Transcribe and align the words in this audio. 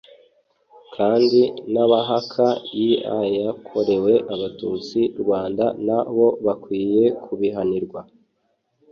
kandi 0.95 1.41
n’abahaka 1.73 2.47
iaykorewe 2.85 4.13
Abatutsi 4.33 4.99
Rwanda 5.21 5.65
na 5.87 5.99
bo 6.15 6.27
bakwiye 6.45 7.03
kubihanirwa 7.23 7.99